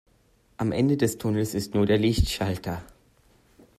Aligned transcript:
Am 0.57 0.71
Ende 0.71 0.97
des 0.97 1.19
Tunnels 1.19 1.53
ist 1.53 1.75
nur 1.75 1.85
der 1.85 1.99
Lichtschalter. 1.99 2.81